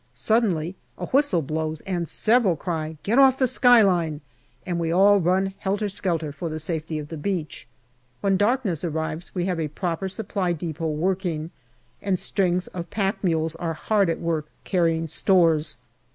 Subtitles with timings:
[0.15, 4.21] Suddenly a whistle blows, and several cry" Get off the skyline!"
[4.65, 7.67] and we all run helter skelter for the safety of the beach.
[8.21, 11.51] When darkness arrives we have a proper Supply depot working,
[12.01, 15.77] and strings of pack mules are hard at work carrying stores.